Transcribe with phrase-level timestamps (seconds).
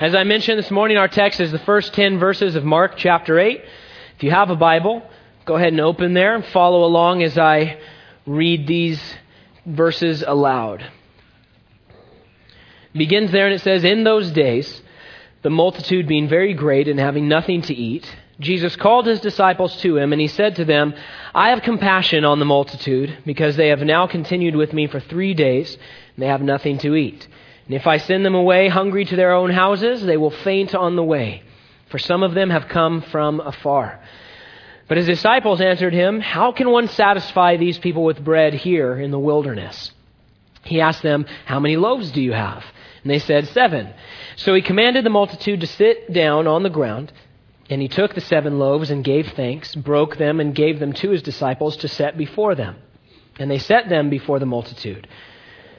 [0.00, 3.38] As I mentioned this morning, our text is the first 10 verses of Mark chapter
[3.38, 3.60] 8.
[4.16, 5.02] If you have a Bible,
[5.44, 7.78] go ahead and open there and follow along as I
[8.24, 8.98] read these
[9.66, 10.80] verses aloud.
[12.94, 14.80] It begins there and it says, In those days,
[15.42, 18.10] the multitude being very great and having nothing to eat,
[18.40, 20.94] Jesus called his disciples to him, and he said to them,
[21.34, 25.34] I have compassion on the multitude, because they have now continued with me for three
[25.34, 27.28] days, and they have nothing to eat.
[27.70, 30.96] And if I send them away hungry to their own houses, they will faint on
[30.96, 31.44] the way,
[31.88, 34.00] for some of them have come from afar.
[34.88, 39.12] But his disciples answered him, How can one satisfy these people with bread here in
[39.12, 39.92] the wilderness?
[40.64, 42.64] He asked them, How many loaves do you have?
[43.04, 43.94] And they said, Seven.
[44.34, 47.12] So he commanded the multitude to sit down on the ground.
[47.68, 51.10] And he took the seven loaves and gave thanks, broke them, and gave them to
[51.10, 52.78] his disciples to set before them.
[53.38, 55.06] And they set them before the multitude.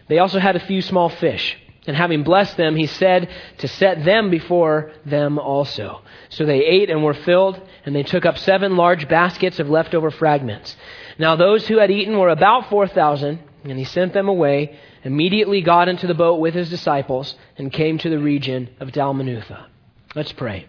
[0.08, 1.58] They also had a few small fish.
[1.88, 6.02] And having blessed them, he said to set them before them also.
[6.30, 10.12] So they ate and were filled, and they took up seven large baskets of leftover
[10.12, 10.78] fragments.
[11.18, 15.62] Now those who had eaten were about four thousand, and he sent them away, immediately
[15.62, 19.66] got into the boat with his disciples, and came to the region of Dalmanutha.
[20.14, 20.68] Let's pray.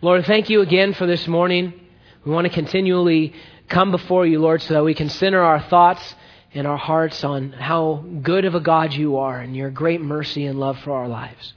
[0.00, 1.74] Lord, thank you again for this morning.
[2.24, 3.34] We want to continually
[3.68, 6.14] come before you, Lord, so that we can center our thoughts
[6.54, 10.46] in our hearts on how good of a God you are and your great mercy
[10.46, 11.52] and love for our lives.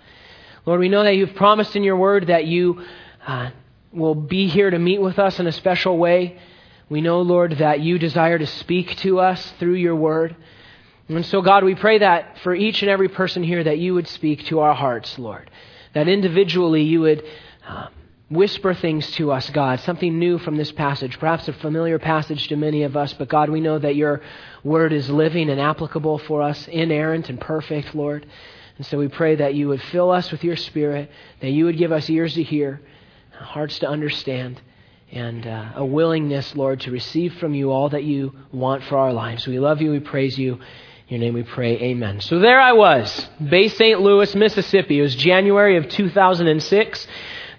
[0.66, 2.84] Lord, we know that you've promised in your word that you
[3.26, 3.52] uh,
[3.94, 6.40] will be here to meet with us in a special way.
[6.90, 10.36] We know, Lord, that you desire to speak to us through your word.
[11.08, 14.08] And so, God, we pray that for each and every person here that you would
[14.08, 15.50] speak to our hearts, Lord.
[15.94, 17.24] That individually you would
[17.68, 17.88] uh,
[18.30, 22.58] whisper things to us, God, something new from this passage, perhaps a familiar passage to
[22.58, 24.22] many of us, but God, we know that your
[24.64, 28.26] word is living and applicable for us, inerrant and perfect, Lord.
[28.78, 31.78] And so we pray that you would fill us with your spirit, that you would
[31.78, 32.82] give us ears to hear,
[33.32, 34.62] hearts to understand,
[35.12, 39.14] and uh, a willingness, Lord, to receive from you all that you want for our
[39.14, 39.48] lives.
[39.48, 40.60] We love you, we praise you.
[41.08, 42.20] In your name we pray, amen.
[42.20, 44.02] So there I was, Bay St.
[44.02, 45.00] Louis, Mississippi.
[45.00, 47.08] It was January of 2006.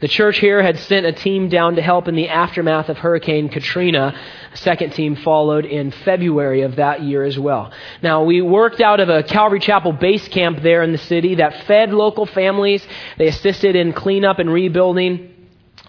[0.00, 3.48] The church here had sent a team down to help in the aftermath of Hurricane
[3.48, 4.14] Katrina.
[4.52, 7.72] A second team followed in February of that year as well.
[8.00, 11.64] Now, we worked out of a Calvary Chapel base camp there in the city that
[11.64, 12.86] fed local families.
[13.16, 15.34] They assisted in cleanup and rebuilding.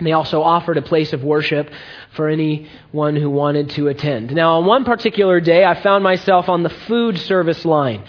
[0.02, 1.70] They also offered a place of worship
[2.16, 4.34] for anyone who wanted to attend.
[4.34, 8.04] Now, on one particular day, I found myself on the food service line.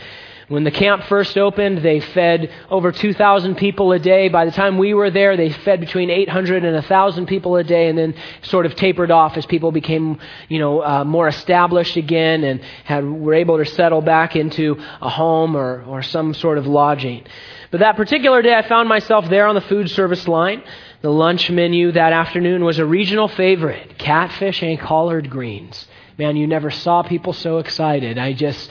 [0.51, 4.29] When the camp first opened, they fed over 2,000 people a day.
[4.29, 7.87] By the time we were there, they fed between 800 and 1,000 people a day
[7.87, 10.19] and then sort of tapered off as people became,
[10.49, 15.09] you know, uh, more established again and had, were able to settle back into a
[15.09, 17.25] home or, or some sort of lodging.
[17.71, 20.65] But that particular day, I found myself there on the food service line.
[21.03, 25.87] The lunch menu that afternoon was a regional favorite catfish and collard greens.
[26.21, 28.19] Man, you never saw people so excited.
[28.19, 28.69] I just,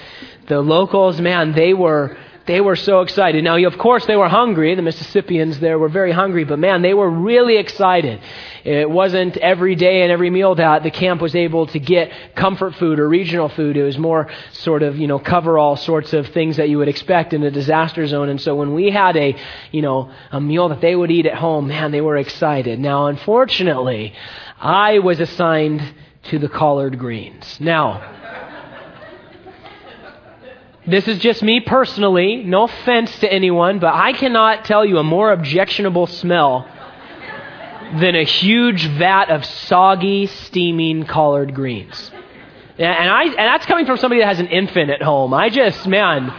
[0.49, 2.17] the locals, man, they were
[2.49, 3.43] they were so excited.
[3.43, 4.73] Now, of course, they were hungry.
[4.73, 8.19] The Mississippians there were very hungry, but man, they were really excited.
[8.63, 12.73] It wasn't every day and every meal that the camp was able to get comfort
[12.73, 13.77] food or regional food.
[13.77, 16.87] It was more sort of, you know, cover all sorts of things that you would
[16.87, 18.29] expect in a disaster zone.
[18.29, 19.35] And so when we had a,
[19.71, 22.79] you know, a meal that they would eat at home, man, they were excited.
[22.79, 24.15] Now, unfortunately,
[24.59, 25.83] I was assigned
[26.23, 27.59] to the collard greens.
[27.59, 28.18] Now,
[30.89, 35.03] this is just me personally, no offense to anyone, but I cannot tell you a
[35.03, 36.67] more objectionable smell
[37.99, 42.11] than a huge vat of soggy, steaming collard greens.
[42.77, 45.33] And, I, and that's coming from somebody that has an infant at home.
[45.33, 46.29] I just, man,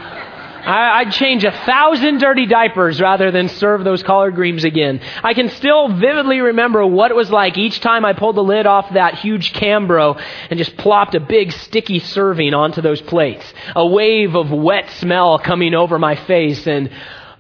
[0.67, 5.01] I, would change a thousand dirty diapers rather than serve those collard greens again.
[5.23, 8.67] I can still vividly remember what it was like each time I pulled the lid
[8.67, 10.21] off that huge Cambro
[10.51, 13.45] and just plopped a big sticky serving onto those plates.
[13.75, 16.91] A wave of wet smell coming over my face and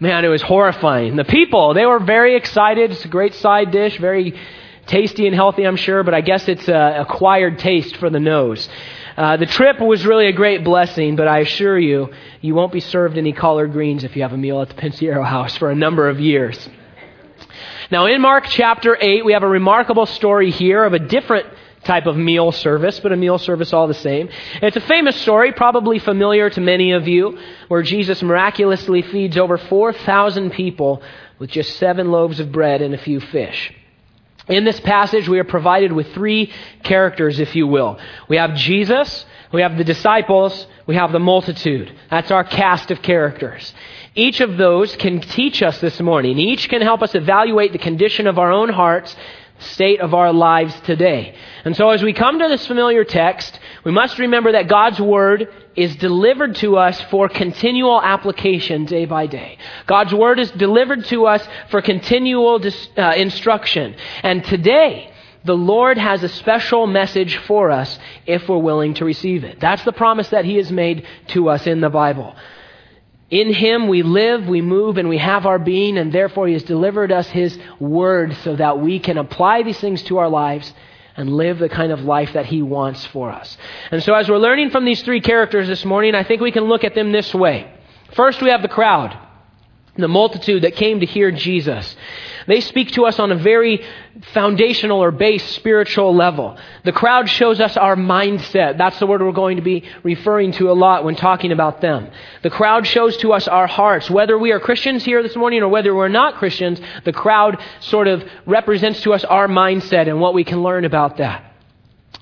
[0.00, 1.16] man, it was horrifying.
[1.16, 2.90] The people, they were very excited.
[2.90, 4.34] It's a great side dish, very
[4.86, 8.68] tasty and healthy, I'm sure, but I guess it's a acquired taste for the nose.
[9.20, 12.08] Uh, the trip was really a great blessing, but I assure you,
[12.40, 15.22] you won't be served any collard greens if you have a meal at the Pensiero
[15.22, 16.70] house for a number of years.
[17.90, 21.46] Now, in Mark chapter 8, we have a remarkable story here of a different
[21.84, 24.30] type of meal service, but a meal service all the same.
[24.62, 27.38] It's a famous story, probably familiar to many of you,
[27.68, 31.02] where Jesus miraculously feeds over 4,000 people
[31.38, 33.70] with just seven loaves of bread and a few fish.
[34.50, 36.52] In this passage, we are provided with three
[36.82, 38.00] characters, if you will.
[38.28, 41.94] We have Jesus, we have the disciples, we have the multitude.
[42.10, 43.72] That's our cast of characters.
[44.16, 46.36] Each of those can teach us this morning.
[46.40, 49.14] Each can help us evaluate the condition of our own hearts,
[49.60, 51.36] state of our lives today.
[51.64, 55.48] And so as we come to this familiar text, we must remember that God's Word
[55.74, 59.56] is delivered to us for continual application day by day.
[59.86, 63.96] God's Word is delivered to us for continual dis, uh, instruction.
[64.22, 65.12] And today,
[65.44, 69.58] the Lord has a special message for us if we're willing to receive it.
[69.60, 72.36] That's the promise that He has made to us in the Bible.
[73.30, 76.64] In Him we live, we move, and we have our being, and therefore He has
[76.64, 80.74] delivered us His Word so that we can apply these things to our lives
[81.20, 83.56] and live the kind of life that He wants for us.
[83.90, 86.64] And so, as we're learning from these three characters this morning, I think we can
[86.64, 87.72] look at them this way.
[88.14, 89.16] First, we have the crowd,
[89.96, 91.96] the multitude that came to hear Jesus.
[92.46, 93.84] They speak to us on a very
[94.32, 96.56] foundational or base spiritual level.
[96.84, 98.78] The crowd shows us our mindset.
[98.78, 102.10] That's the word we're going to be referring to a lot when talking about them.
[102.42, 104.10] The crowd shows to us our hearts.
[104.10, 108.08] Whether we are Christians here this morning or whether we're not Christians, the crowd sort
[108.08, 111.49] of represents to us our mindset and what we can learn about that.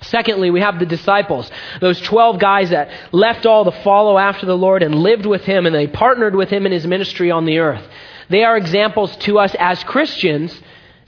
[0.02, 1.50] Secondly, we have the disciples,
[1.80, 5.66] those 12 guys that left all to follow after the Lord and lived with him
[5.66, 7.82] and they partnered with him in his ministry on the earth.
[8.28, 10.56] They are examples to us as Christians,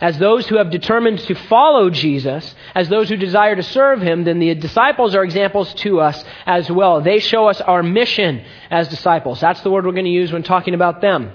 [0.01, 4.25] as those who have determined to follow Jesus, as those who desire to serve him,
[4.25, 7.01] then the disciples are examples to us as well.
[7.01, 9.41] They show us our mission as disciples.
[9.41, 11.31] That's the word we're going to use when talking about them.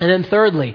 [0.00, 0.74] And then thirdly,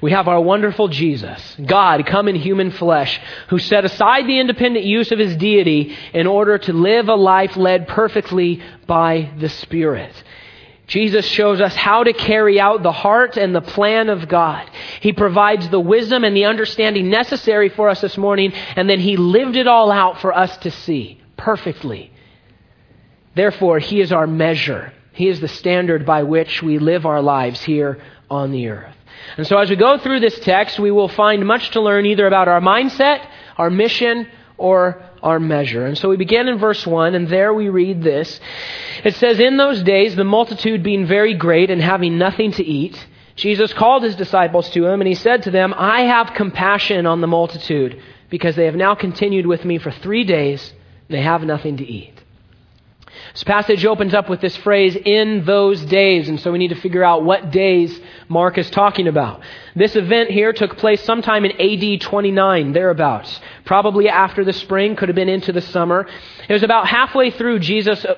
[0.00, 4.84] we have our wonderful Jesus, God come in human flesh, who set aside the independent
[4.84, 10.12] use of his deity in order to live a life led perfectly by the Spirit.
[10.88, 14.70] Jesus shows us how to carry out the heart and the plan of God.
[15.00, 19.16] He provides the wisdom and the understanding necessary for us this morning, and then He
[19.16, 22.12] lived it all out for us to see perfectly.
[23.34, 24.92] Therefore, He is our measure.
[25.12, 28.00] He is the standard by which we live our lives here
[28.30, 28.96] on the earth.
[29.36, 32.26] And so, as we go through this text, we will find much to learn either
[32.26, 33.26] about our mindset,
[33.56, 34.28] our mission,
[34.58, 35.84] or our measure.
[35.86, 38.40] And so we begin in verse 1, and there we read this.
[39.04, 43.06] It says, In those days, the multitude being very great and having nothing to eat,
[43.34, 47.20] Jesus called his disciples to him, and he said to them, I have compassion on
[47.20, 48.00] the multitude,
[48.30, 50.72] because they have now continued with me for three days,
[51.08, 52.15] and they have nothing to eat.
[53.36, 56.80] This passage opens up with this phrase, in those days, and so we need to
[56.80, 58.00] figure out what days
[58.30, 59.42] Mark is talking about.
[59.74, 63.38] This event here took place sometime in AD 29, thereabouts.
[63.66, 66.08] Probably after the spring, could have been into the summer.
[66.48, 68.14] It was about halfway through Jesus' uh,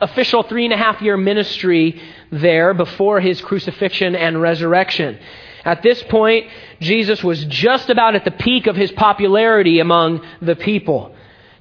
[0.00, 5.18] official three and a half year ministry there before his crucifixion and resurrection.
[5.66, 6.46] At this point,
[6.80, 11.11] Jesus was just about at the peak of his popularity among the people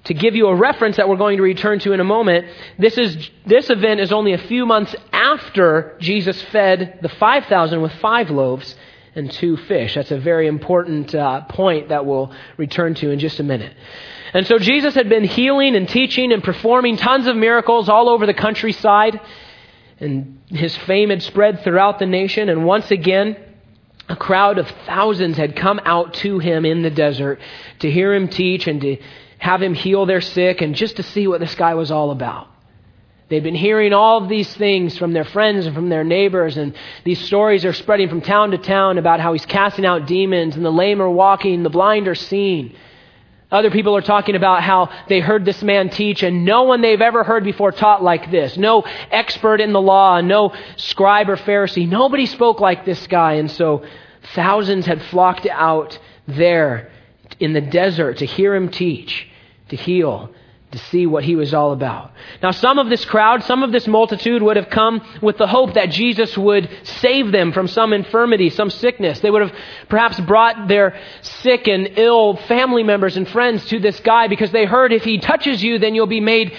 [0.05, 2.47] to give you a reference that we're going to return to in a moment,
[2.79, 7.93] this, is, this event is only a few months after Jesus fed the 5,000 with
[7.93, 8.75] five loaves
[9.13, 9.95] and two fish.
[9.95, 13.75] That's a very important uh, point that we'll return to in just a minute.
[14.33, 18.25] And so Jesus had been healing and teaching and performing tons of miracles all over
[18.25, 19.19] the countryside,
[19.99, 22.47] and his fame had spread throughout the nation.
[22.47, 23.35] And once again,
[24.07, 27.39] a crowd of thousands had come out to him in the desert
[27.79, 28.97] to hear him teach and to
[29.41, 32.47] have him heal their sick, and just to see what this guy was all about.
[33.27, 36.75] They've been hearing all of these things from their friends and from their neighbors, and
[37.05, 40.63] these stories are spreading from town to town about how he's casting out demons, and
[40.63, 42.75] the lame are walking, the blind are seeing.
[43.51, 47.01] Other people are talking about how they heard this man teach, and no one they've
[47.01, 48.57] ever heard before taught like this.
[48.57, 51.89] No expert in the law, no scribe or Pharisee.
[51.89, 53.83] Nobody spoke like this guy, and so
[54.35, 56.91] thousands had flocked out there
[57.39, 59.29] in the desert to hear him teach
[59.71, 60.29] to heal,
[60.71, 62.11] to see what he was all about.
[62.41, 65.73] Now, some of this crowd, some of this multitude would have come with the hope
[65.73, 69.19] that Jesus would save them from some infirmity, some sickness.
[69.19, 69.55] They would have
[69.89, 74.65] perhaps brought their sick and ill family members and friends to this guy because they
[74.65, 76.55] heard if he touches you, then you'll be made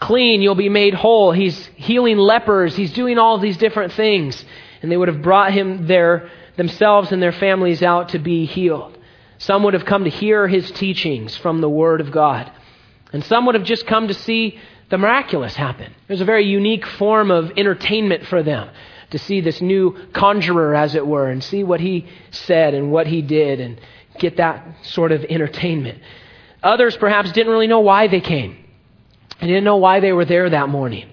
[0.00, 1.32] clean, you'll be made whole.
[1.32, 4.44] He's healing lepers, he's doing all these different things.
[4.80, 8.98] And they would have brought him their, themselves and their families out to be healed.
[9.42, 12.48] Some would have come to hear his teachings from the Word of God.
[13.12, 14.56] And some would have just come to see
[14.88, 15.86] the miraculous happen.
[15.90, 18.70] It was a very unique form of entertainment for them
[19.10, 23.08] to see this new conjurer, as it were, and see what he said and what
[23.08, 23.80] he did and
[24.16, 26.00] get that sort of entertainment.
[26.62, 28.56] Others perhaps didn't really know why they came.
[29.40, 31.08] They didn't know why they were there that morning.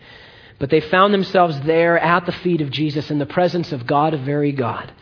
[0.59, 4.13] But they found themselves there at the feet of Jesus in the presence of God,
[4.13, 4.93] a very God.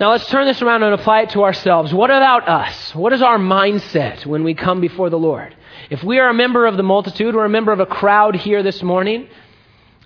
[0.00, 1.92] Now let's turn this around and apply it to ourselves.
[1.92, 2.94] What about us?
[2.94, 5.54] What is our mindset when we come before the Lord?
[5.90, 8.62] If we are a member of the multitude, we're a member of a crowd here
[8.62, 9.28] this morning,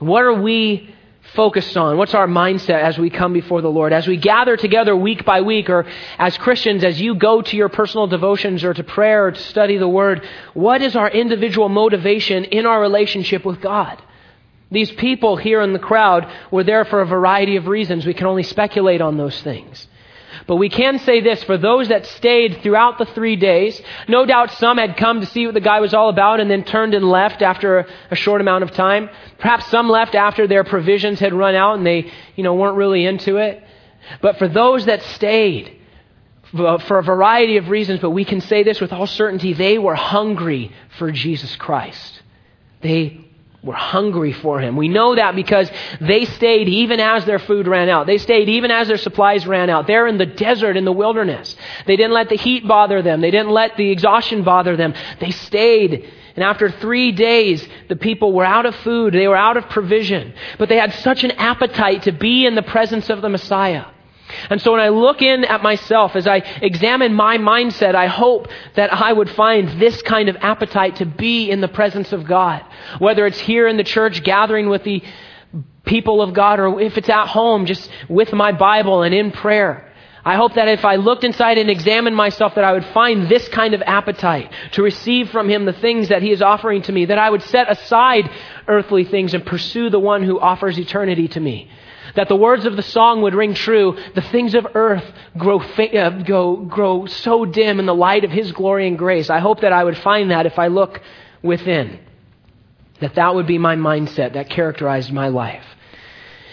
[0.01, 0.93] what are we
[1.35, 1.97] focused on?
[1.97, 3.93] What's our mindset as we come before the Lord?
[3.93, 5.87] As we gather together week by week, or
[6.19, 9.79] as Christians, as you go to your personal devotions or to prayer or to study
[9.79, 14.03] the Word, what is our individual motivation in our relationship with God?
[14.75, 18.05] These people here in the crowd were there for a variety of reasons.
[18.05, 19.87] We can only speculate on those things.
[20.47, 24.51] But we can say this for those that stayed throughout the three days, no doubt
[24.53, 27.09] some had come to see what the guy was all about and then turned and
[27.09, 29.09] left after a short amount of time.
[29.39, 33.07] Perhaps some left after their provisions had run out and they, you know, weren't really
[33.07, 33.63] into it.
[34.21, 35.81] But for those that stayed,
[36.53, 39.95] for a variety of reasons, but we can say this with all certainty, they were
[39.95, 42.23] hungry for Jesus Christ.
[42.81, 43.24] They
[43.65, 44.77] were hungry for him.
[44.77, 48.07] We know that because they stayed even as their food ran out.
[48.07, 49.87] They stayed even as their supplies ran out.
[49.87, 51.57] They're in the desert, in the wilderness.
[51.87, 53.23] They didn't let the heat bother them.
[53.23, 54.93] They didn't let the exhaustion bother them.
[55.19, 56.13] They stayed.
[56.37, 59.15] And after three days, the people were out of food.
[59.15, 60.35] They were out of provision.
[60.59, 63.87] But they had such an appetite to be in the presence of the Messiah.
[64.51, 68.49] And so when I look in at myself, as I examine my mindset, I hope
[68.75, 72.65] that I would find this kind of appetite to be in the presence of God.
[72.99, 75.03] Whether it's here in the church gathering with the
[75.85, 79.91] people of God or if it's at home just with my Bible and in prayer.
[80.27, 83.47] I hope that if I looked inside and examined myself that I would find this
[83.49, 87.05] kind of appetite to receive from Him the things that He is offering to me,
[87.05, 88.31] that I would set aside
[88.67, 91.71] earthly things and pursue the one who offers eternity to me
[92.17, 93.97] that the words of the song would ring true.
[94.15, 95.05] The things of earth
[95.37, 99.31] grow, uh, go, grow so dim in the light of His glory and grace.
[99.31, 101.01] I hope that I would find that if I look
[101.43, 102.01] within.
[103.01, 105.65] That that would be my mindset that characterized my life.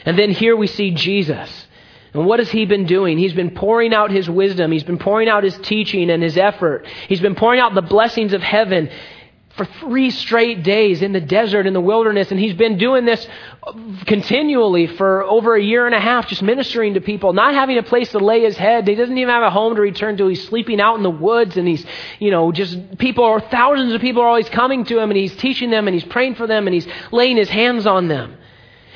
[0.06, 1.68] And then here we see Jesus.
[2.14, 3.18] And what has he been doing?
[3.18, 4.72] He's been pouring out his wisdom.
[4.72, 6.86] He's been pouring out his teaching and his effort.
[7.08, 8.90] He's been pouring out the blessings of heaven
[9.56, 12.32] for three straight days in the desert, in the wilderness.
[12.32, 13.28] And he's been doing this
[14.06, 17.84] continually for over a year and a half, just ministering to people, not having a
[17.84, 18.88] place to lay his head.
[18.88, 20.28] He doesn't even have a home to return to.
[20.28, 21.86] He's sleeping out in the woods and he's,
[22.20, 25.36] you know, just people or thousands of people are always coming to him and he's
[25.36, 28.38] teaching them and he's praying for them and he's laying his hands on them.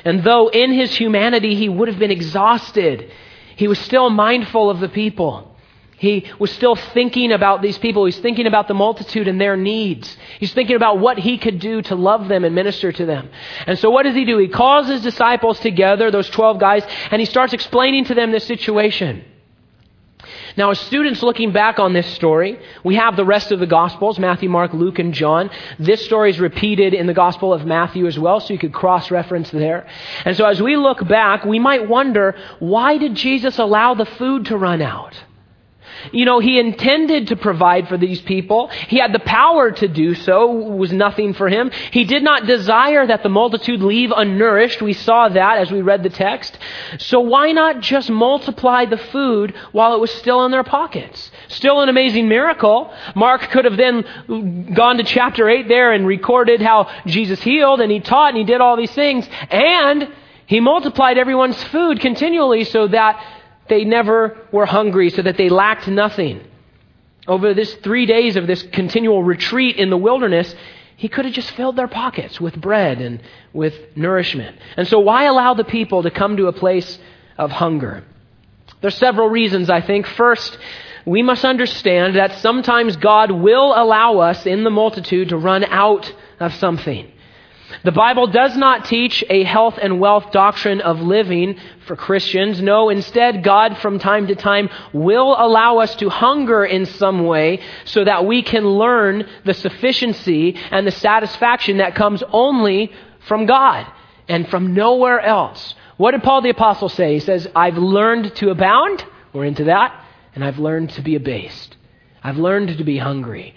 [0.04, 3.10] And though in his humanity he would have been exhausted,
[3.56, 5.55] he was still mindful of the people.
[5.98, 8.04] He was still thinking about these people.
[8.04, 10.14] He's thinking about the multitude and their needs.
[10.38, 13.30] He's thinking about what he could do to love them and minister to them.
[13.66, 14.36] And so what does he do?
[14.36, 18.44] He calls his disciples together, those 12 guys, and he starts explaining to them this
[18.44, 19.24] situation.
[20.56, 24.18] Now, as students looking back on this story, we have the rest of the Gospels
[24.18, 25.50] Matthew, Mark, Luke, and John.
[25.78, 29.10] This story is repeated in the Gospel of Matthew as well, so you could cross
[29.10, 29.86] reference there.
[30.24, 34.46] And so, as we look back, we might wonder why did Jesus allow the food
[34.46, 35.14] to run out?
[36.12, 38.68] You know, he intended to provide for these people.
[38.88, 40.72] He had the power to do so.
[40.72, 41.70] It was nothing for him.
[41.90, 44.82] He did not desire that the multitude leave unnourished.
[44.82, 46.58] We saw that as we read the text.
[46.98, 51.30] So why not just multiply the food while it was still in their pockets?
[51.48, 52.92] Still an amazing miracle.
[53.14, 57.90] Mark could have then gone to chapter 8 there and recorded how Jesus healed and
[57.90, 59.28] he taught and he did all these things.
[59.50, 60.08] And
[60.46, 63.20] he multiplied everyone's food continually so that
[63.68, 66.40] they never were hungry, so that they lacked nothing.
[67.28, 70.54] Over this three days of this continual retreat in the wilderness,
[70.96, 73.20] he could have just filled their pockets with bread and
[73.52, 74.56] with nourishment.
[74.76, 76.98] And so, why allow the people to come to a place
[77.36, 78.04] of hunger?
[78.80, 80.06] There's several reasons, I think.
[80.06, 80.56] First,
[81.04, 86.12] we must understand that sometimes God will allow us in the multitude to run out
[86.40, 87.10] of something.
[87.82, 91.56] The Bible does not teach a health and wealth doctrine of living
[91.86, 92.60] for Christians.
[92.62, 97.60] No, instead, God from time to time will allow us to hunger in some way
[97.84, 102.92] so that we can learn the sufficiency and the satisfaction that comes only
[103.26, 103.86] from God
[104.28, 105.74] and from nowhere else.
[105.96, 107.14] What did Paul the Apostle say?
[107.14, 109.04] He says, I've learned to abound.
[109.32, 110.04] We're into that.
[110.34, 111.76] And I've learned to be abased.
[112.22, 113.54] I've learned to be hungry.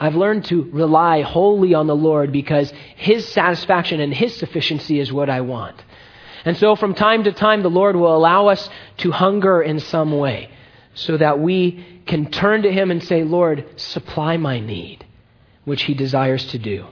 [0.00, 5.12] I've learned to rely wholly on the Lord because His satisfaction and His sufficiency is
[5.12, 5.82] what I want.
[6.44, 10.16] And so from time to time, the Lord will allow us to hunger in some
[10.16, 10.50] way
[10.94, 15.04] so that we can turn to Him and say, Lord, supply my need,
[15.64, 16.86] which He desires to do.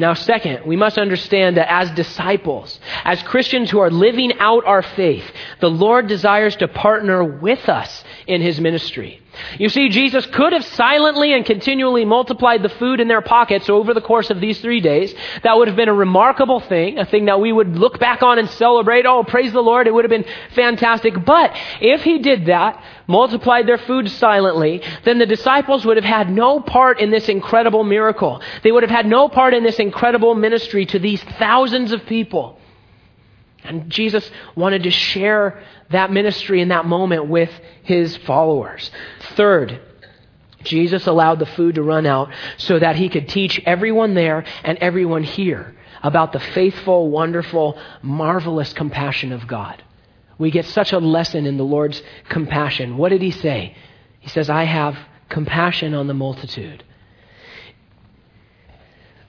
[0.00, 4.82] Now, second, we must understand that as disciples, as Christians who are living out our
[4.82, 5.28] faith,
[5.60, 9.20] the Lord desires to partner with us in his ministry.
[9.58, 13.94] You see, Jesus could have silently and continually multiplied the food in their pockets over
[13.94, 15.14] the course of these three days.
[15.42, 18.38] That would have been a remarkable thing, a thing that we would look back on
[18.38, 19.06] and celebrate.
[19.06, 19.86] Oh, praise the Lord.
[19.86, 21.24] It would have been fantastic.
[21.24, 26.30] But if he did that, multiplied their food silently, then the disciples would have had
[26.30, 28.42] no part in this incredible miracle.
[28.62, 32.58] They would have had no part in this incredible ministry to these thousands of people.
[33.64, 37.50] And Jesus wanted to share that ministry in that moment with
[37.82, 38.90] his followers.
[39.34, 39.80] Third,
[40.64, 44.78] Jesus allowed the food to run out so that he could teach everyone there and
[44.78, 49.82] everyone here about the faithful, wonderful, marvelous compassion of God.
[50.38, 52.96] We get such a lesson in the Lord's compassion.
[52.96, 53.76] What did he say?
[54.20, 54.96] He says, I have
[55.28, 56.84] compassion on the multitude.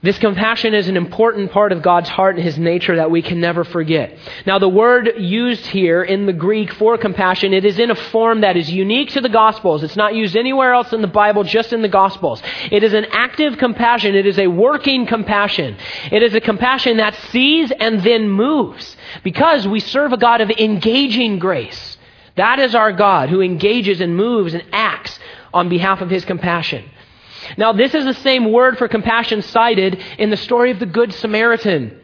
[0.02, 3.42] This compassion is an important part of God's heart and His nature that we can
[3.42, 4.18] never forget.
[4.46, 8.40] Now, the word used here in the Greek for compassion, it is in a form
[8.42, 9.84] that is unique to the Gospels.
[9.84, 12.42] It's not used anywhere else in the Bible, just in the Gospels.
[12.72, 14.16] It is an active compassion.
[14.16, 15.76] It is a working compassion.
[16.14, 20.50] It is a compassion that sees and then moves because we serve a God of
[20.50, 21.98] engaging grace.
[22.38, 25.20] That is our God who engages and moves and acts
[25.54, 26.90] on behalf of His compassion.
[27.58, 31.14] Now, this is the same word for compassion cited in the story of the Good
[31.14, 32.00] Samaritan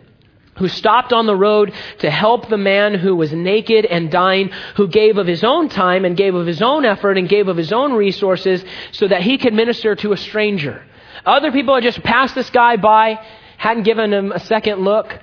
[0.58, 4.88] who stopped on the road to help the man who was naked and dying, who
[4.88, 7.74] gave of his own time and gave of his own effort and gave of his
[7.74, 10.84] own resources so that he could minister to a stranger.
[11.26, 13.20] Other people had just passed this guy by,
[13.58, 15.18] hadn't given him a second look.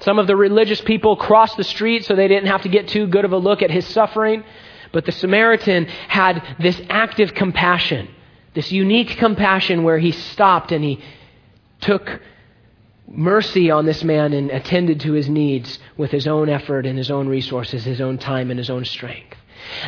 [0.00, 3.06] Some of the religious people crossed the street so they didn't have to get too
[3.06, 4.44] good of a look at his suffering.
[4.92, 8.08] But the Samaritan had this active compassion.
[8.54, 11.00] This unique compassion where he stopped and he
[11.80, 12.20] took
[13.08, 17.10] mercy on this man and attended to his needs with his own effort and his
[17.10, 19.36] own resources, his own time and his own strength.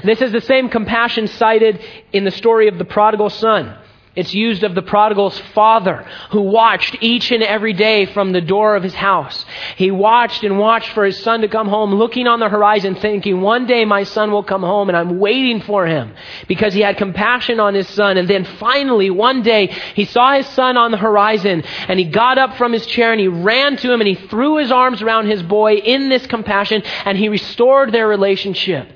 [0.04, 1.80] This is the same compassion cited
[2.12, 3.76] in the story of the prodigal son.
[4.14, 8.76] It's used of the prodigal's father who watched each and every day from the door
[8.76, 9.42] of his house.
[9.76, 13.40] He watched and watched for his son to come home, looking on the horizon, thinking,
[13.40, 16.14] one day my son will come home and I'm waiting for him
[16.46, 18.18] because he had compassion on his son.
[18.18, 22.36] And then finally, one day, he saw his son on the horizon and he got
[22.36, 25.26] up from his chair and he ran to him and he threw his arms around
[25.26, 28.88] his boy in this compassion and he restored their relationship.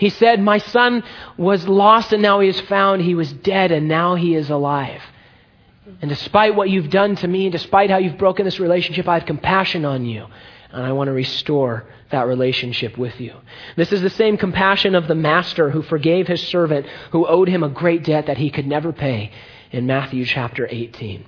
[0.00, 1.04] He said, My son
[1.36, 3.02] was lost and now he is found.
[3.02, 5.02] He was dead and now he is alive.
[6.00, 9.26] And despite what you've done to me, despite how you've broken this relationship, I have
[9.26, 10.26] compassion on you.
[10.72, 13.34] And I want to restore that relationship with you.
[13.76, 17.62] This is the same compassion of the master who forgave his servant who owed him
[17.62, 19.30] a great debt that he could never pay
[19.70, 21.26] in Matthew chapter 18.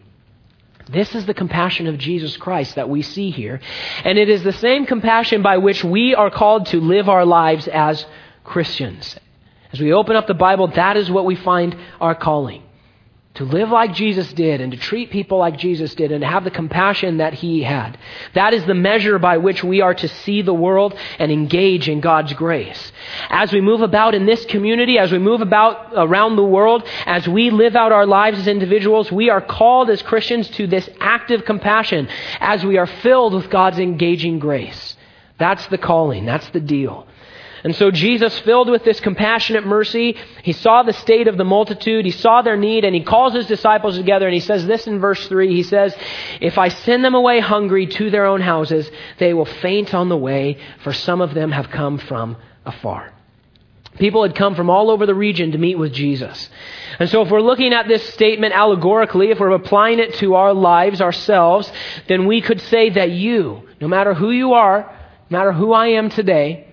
[0.89, 3.61] This is the compassion of Jesus Christ that we see here.
[4.03, 7.69] And it is the same compassion by which we are called to live our lives
[7.69, 8.07] as
[8.45, 9.17] Christians.
[9.73, 12.63] As we open up the Bible, that is what we find our calling.
[13.37, 16.45] To live like Jesus did and to treat people like Jesus did and to have
[16.45, 17.97] the compassion that he had.
[18.35, 22.03] That is the measure by which we are to see the world and engage in
[22.03, 22.93] God's grace.
[23.31, 27.27] As we move about in this community, as we move about around the world, as
[27.27, 31.47] we live out our lives as individuals, we are called as Christians to this active
[31.47, 34.95] compassion as we are filled with God's engaging grace.
[35.39, 36.27] That's the calling.
[36.27, 37.07] That's the deal.
[37.65, 42.05] And so Jesus, filled with this compassionate mercy, he saw the state of the multitude,
[42.05, 44.99] he saw their need, and he calls his disciples together and he says this in
[44.99, 45.55] verse 3.
[45.55, 45.95] He says,
[46.41, 50.17] If I send them away hungry to their own houses, they will faint on the
[50.17, 53.13] way, for some of them have come from afar.
[53.99, 56.49] People had come from all over the region to meet with Jesus.
[56.99, 60.55] And so if we're looking at this statement allegorically, if we're applying it to our
[60.55, 61.71] lives ourselves,
[62.09, 64.91] then we could say that you, no matter who you are,
[65.29, 66.72] no matter who I am today,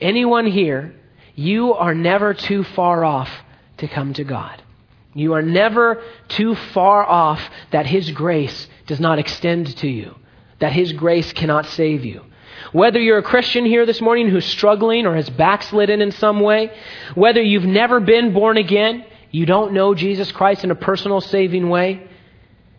[0.00, 0.94] anyone here,
[1.34, 3.30] you are never too far off
[3.78, 4.62] to come to God.
[5.14, 10.14] You are never too far off that His grace does not extend to you,
[10.58, 12.24] that His grace cannot save you.
[12.72, 16.72] Whether you're a Christian here this morning who's struggling or has backslidden in some way,
[17.14, 21.68] whether you've never been born again, you don't know Jesus Christ in a personal saving
[21.68, 22.06] way,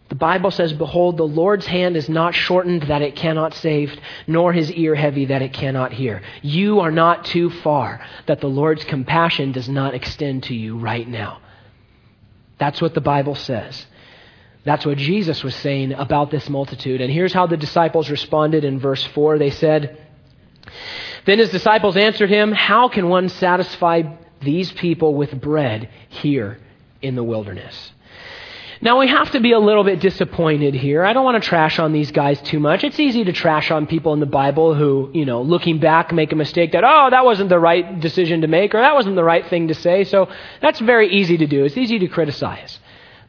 [0.09, 3.95] the Bible says, Behold, the Lord's hand is not shortened that it cannot save,
[4.25, 6.23] nor his ear heavy that it cannot hear.
[6.41, 11.07] You are not too far that the Lord's compassion does not extend to you right
[11.07, 11.41] now.
[12.57, 13.85] That's what the Bible says.
[14.63, 17.01] That's what Jesus was saying about this multitude.
[17.01, 19.37] And here's how the disciples responded in verse 4.
[19.37, 19.97] They said,
[21.25, 24.01] Then his disciples answered him, How can one satisfy
[24.41, 26.57] these people with bread here
[26.99, 27.91] in the wilderness?
[28.81, 31.03] Now, we have to be a little bit disappointed here.
[31.03, 32.85] I don't want to trash on these guys too much.
[32.85, 36.31] It's easy to trash on people in the Bible who, you know, looking back, make
[36.31, 39.23] a mistake that, oh, that wasn't the right decision to make, or that wasn't the
[39.23, 40.05] right thing to say.
[40.05, 40.29] So
[40.61, 41.65] that's very easy to do.
[41.65, 42.79] It's easy to criticize.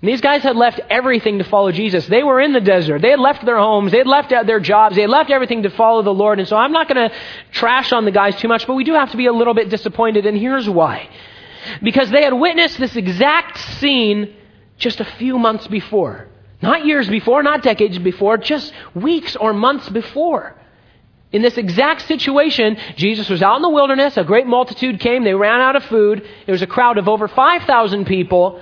[0.00, 2.06] And these guys had left everything to follow Jesus.
[2.06, 3.02] They were in the desert.
[3.02, 3.90] They had left their homes.
[3.90, 4.94] They had left their jobs.
[4.94, 6.38] They had left everything to follow the Lord.
[6.38, 7.16] And so I'm not going to
[7.50, 9.68] trash on the guys too much, but we do have to be a little bit
[9.68, 10.26] disappointed.
[10.26, 11.10] And here's why.
[11.82, 14.36] Because they had witnessed this exact scene
[14.80, 16.26] just a few months before.
[16.62, 20.56] Not years before, not decades before, just weeks or months before.
[21.32, 24.16] In this exact situation, Jesus was out in the wilderness.
[24.16, 25.22] A great multitude came.
[25.22, 26.26] They ran out of food.
[26.46, 28.60] There was a crowd of over 5,000 people.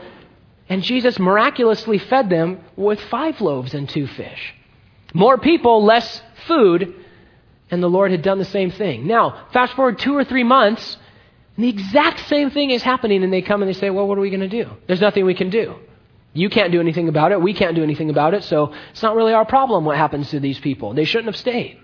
[0.69, 4.55] And Jesus miraculously fed them with five loaves and two fish.
[5.15, 6.95] More people, less food.
[7.71, 9.07] And the Lord had done the same thing.
[9.07, 10.99] Now, fast forward two or three months,
[11.57, 13.25] and the exact same thing is happening.
[13.25, 14.71] And they come and they say, Well, what are we going to do?
[14.87, 15.75] There's nothing we can do.
[16.33, 17.41] You can't do anything about it.
[17.41, 18.45] We can't do anything about it.
[18.45, 20.95] So it's not really our problem what happens to these people.
[20.95, 21.81] They shouldn't have stayed.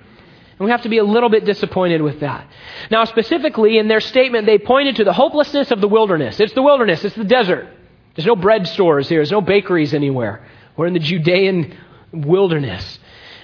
[0.59, 2.47] And we have to be a little bit disappointed with that.
[2.91, 6.39] Now, specifically, in their statement, they pointed to the hopelessness of the wilderness.
[6.39, 7.69] It's the wilderness, it's the desert.
[8.15, 10.47] There's no bread stores here, there's no bakeries anywhere.
[10.77, 11.77] We're in the Judean
[12.13, 13.01] wilderness.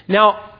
[0.07, 0.51] Now,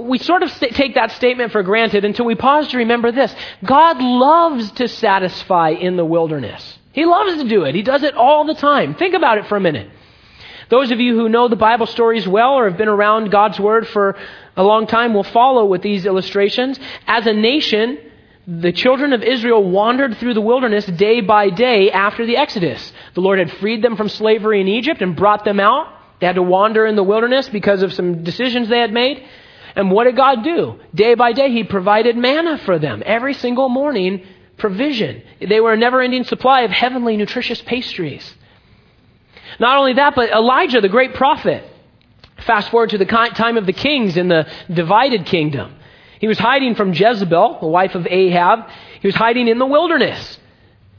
[0.00, 4.00] we sort of take that statement for granted until we pause to remember this God
[4.00, 6.78] loves to satisfy in the wilderness.
[6.96, 7.74] He loves to do it.
[7.74, 8.94] He does it all the time.
[8.94, 9.90] Think about it for a minute.
[10.70, 13.86] Those of you who know the Bible stories well or have been around God's Word
[13.86, 14.16] for
[14.56, 16.80] a long time will follow with these illustrations.
[17.06, 17.98] As a nation,
[18.46, 22.90] the children of Israel wandered through the wilderness day by day after the Exodus.
[23.12, 25.92] The Lord had freed them from slavery in Egypt and brought them out.
[26.20, 29.22] They had to wander in the wilderness because of some decisions they had made.
[29.74, 30.80] And what did God do?
[30.94, 35.22] Day by day, He provided manna for them every single morning provision.
[35.40, 38.34] They were a never ending supply of heavenly, nutritious pastries.
[39.58, 41.64] Not only that, but Elijah, the great prophet,
[42.38, 45.74] fast forward to the time of the kings in the divided kingdom.
[46.20, 48.68] He was hiding from Jezebel, the wife of Ahab.
[49.00, 50.38] He was hiding in the wilderness.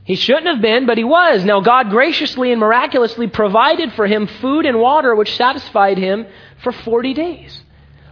[0.04, 1.44] He shouldn't have been, but he was.
[1.44, 6.26] Now, God graciously and miraculously provided for him food and water which satisfied him
[6.64, 7.62] for 40 days.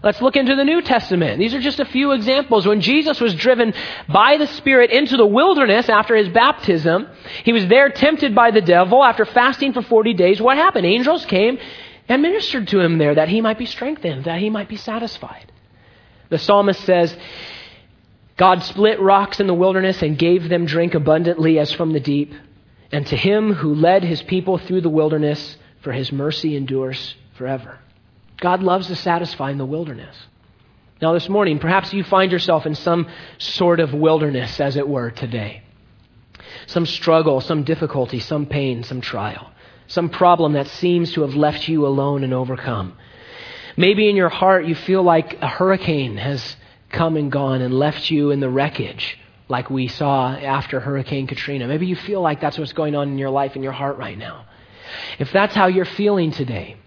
[0.05, 1.39] Let's look into the New Testament.
[1.39, 2.67] These are just a few examples.
[2.67, 3.73] When Jesus was driven
[4.07, 7.07] by the Spirit into the wilderness after his baptism,
[7.43, 9.03] he was there tempted by the devil.
[9.03, 10.85] After fasting for 40 days, what happened?
[10.85, 11.57] Angels came
[12.07, 15.51] and ministered to him there that he might be strengthened, that he might be satisfied.
[16.29, 17.17] The psalmist says,
[18.37, 22.31] God split rocks in the wilderness and gave them drink abundantly as from the deep.
[22.91, 27.79] And to him who led his people through the wilderness, for his mercy endures forever.
[28.37, 30.15] God loves to satisfy in the wilderness.
[31.01, 35.11] Now, this morning, perhaps you find yourself in some sort of wilderness, as it were,
[35.11, 35.61] today.
[36.67, 39.51] Some struggle, some difficulty, some pain, some trial,
[39.87, 42.97] some problem that seems to have left you alone and overcome.
[43.77, 46.55] Maybe in your heart you feel like a hurricane has
[46.89, 49.17] come and gone and left you in the wreckage,
[49.49, 51.67] like we saw after Hurricane Katrina.
[51.67, 54.17] Maybe you feel like that's what's going on in your life, in your heart right
[54.17, 54.45] now.
[55.19, 56.77] If that's how you're feeling today,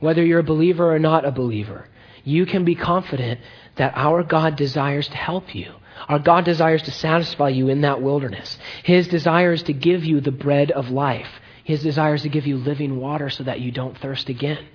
[0.00, 1.86] whether you're a believer or not a believer,
[2.24, 3.40] you can be confident
[3.76, 5.72] that our God desires to help you.
[6.08, 8.58] Our God desires to satisfy you in that wilderness.
[8.82, 11.28] His desire is to give you the bread of life.
[11.64, 14.66] His desire is to give you living water so that you don't thirst again.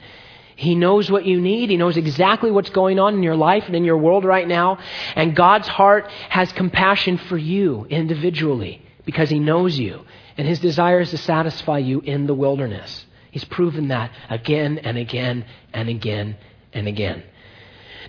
[0.56, 1.70] He knows what you need.
[1.70, 4.80] He knows exactly what's going on in your life and in your world right now.
[5.16, 10.06] And God's heart has compassion for you individually because He knows you.
[10.38, 13.06] And His desire is to satisfy you in the wilderness.
[13.36, 15.44] He's proven that again and again
[15.74, 16.38] and again
[16.72, 17.22] and again.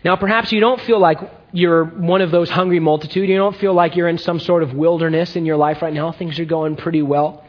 [0.04, 1.18] Now, perhaps you don't feel like
[1.50, 3.28] you're one of those hungry multitude.
[3.28, 6.12] You don't feel like you're in some sort of wilderness in your life right now.
[6.12, 7.44] Things are going pretty well.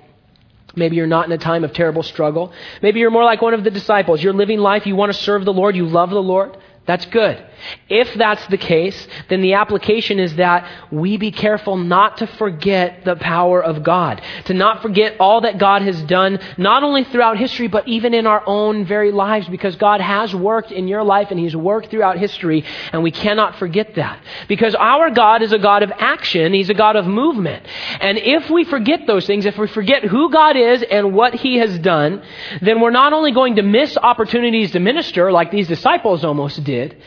[0.75, 2.51] Maybe you're not in a time of terrible struggle.
[2.81, 4.23] Maybe you're more like one of the disciples.
[4.23, 4.87] You're living life.
[4.87, 5.75] You want to serve the Lord.
[5.75, 6.57] You love the Lord.
[6.87, 7.45] That's good.
[7.89, 13.05] If that's the case, then the application is that we be careful not to forget
[13.05, 17.37] the power of God, to not forget all that God has done, not only throughout
[17.37, 21.31] history, but even in our own very lives, because God has worked in your life
[21.31, 24.21] and He's worked throughout history, and we cannot forget that.
[24.47, 27.65] Because our God is a God of action, He's a God of movement.
[27.99, 31.57] And if we forget those things, if we forget who God is and what He
[31.57, 32.23] has done,
[32.61, 36.97] then we're not only going to miss opportunities to minister, like these disciples almost did,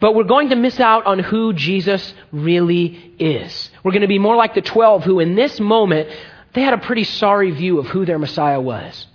[0.00, 3.70] but we're going to miss out on who Jesus really is.
[3.82, 6.08] We're going to be more like the 12 who, in this moment,
[6.52, 9.06] they had a pretty sorry view of who their Messiah was.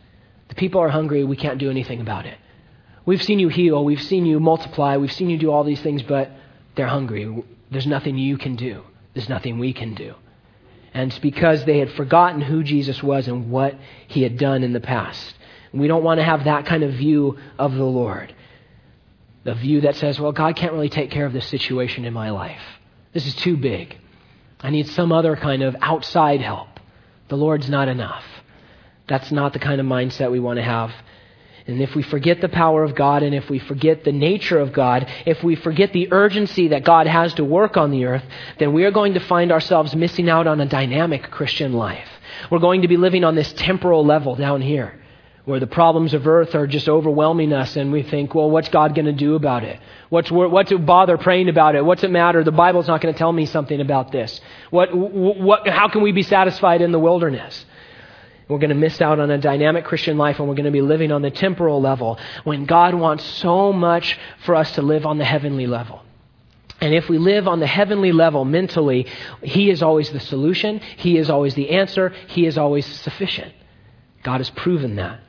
[0.50, 1.24] The people are hungry.
[1.24, 2.38] We can't do anything about it.
[3.06, 3.84] We've seen you heal.
[3.84, 4.98] We've seen you multiply.
[4.98, 6.32] We've seen you do all these things, but
[6.76, 7.44] they're hungry.
[7.70, 8.84] There's nothing you can do.
[9.14, 10.16] There's nothing we can do.
[10.94, 13.76] And it's because they had forgotten who Jesus was and what
[14.08, 15.36] he had done in the past.
[15.74, 18.34] We don't want to have that kind of view of the Lord.
[19.44, 22.30] The view that says, well, God can't really take care of this situation in my
[22.30, 22.62] life.
[23.14, 23.98] This is too big.
[24.60, 26.68] I need some other kind of outside help.
[27.30, 28.24] The Lord's not enough.
[29.08, 30.92] That's not the kind of mindset we want to have.
[31.68, 34.74] And if we forget the power of God and if we forget the nature of
[34.74, 38.24] God, if we forget the urgency that God has to work on the earth,
[38.60, 42.08] then we are going to find ourselves missing out on a dynamic Christian life.
[42.50, 45.01] We're going to be living on this temporal level down here
[45.46, 48.94] where the problems of earth are just overwhelming us and we think, well, what's God
[48.94, 49.80] going to do about it?
[50.10, 51.84] What's, what's to bother praying about it?
[51.84, 52.44] What's it matter?
[52.44, 54.40] The Bible's not going to tell me something about this.
[54.70, 57.66] What, what, how can we be satisfied in the wilderness?
[58.48, 60.82] We're going to miss out on a dynamic Christian life and we're going to be
[60.82, 65.18] living on the temporal level when God wants so much for us to live on
[65.18, 66.04] the heavenly level.
[66.82, 69.08] And if we live on the heavenly level mentally,
[69.42, 70.80] He is always the solution.
[70.98, 72.10] He is always the answer.
[72.28, 73.54] He is always sufficient.
[74.24, 75.20] God has proven that.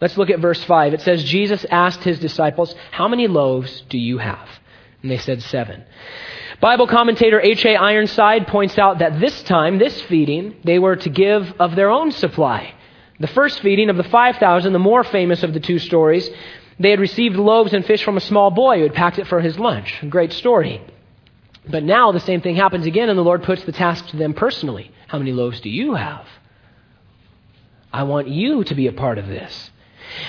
[0.00, 0.94] Let's look at verse 5.
[0.94, 4.48] It says, Jesus asked his disciples, How many loaves do you have?
[5.02, 5.84] And they said, Seven.
[6.60, 7.76] Bible commentator H.A.
[7.76, 12.10] Ironside points out that this time, this feeding, they were to give of their own
[12.10, 12.74] supply.
[13.20, 16.28] The first feeding of the 5,000, the more famous of the two stories,
[16.78, 19.40] they had received loaves and fish from a small boy who had packed it for
[19.40, 20.02] his lunch.
[20.08, 20.80] Great story.
[21.68, 24.34] But now the same thing happens again, and the Lord puts the task to them
[24.34, 24.90] personally.
[25.08, 26.26] How many loaves do you have?
[27.92, 29.70] I want you to be a part of this.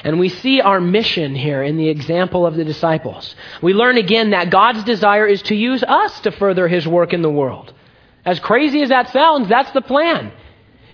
[0.03, 3.35] And we see our mission here in the example of the disciples.
[3.61, 7.21] We learn again that God's desire is to use us to further his work in
[7.21, 7.73] the world.
[8.25, 10.31] As crazy as that sounds, that's the plan.